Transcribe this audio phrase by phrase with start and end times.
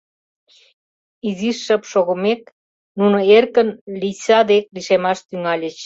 [1.29, 2.41] Изиш шып шогымек,
[2.99, 3.69] нуно эркын
[3.99, 5.77] Лийса дек лишемаш тӱҥальыч.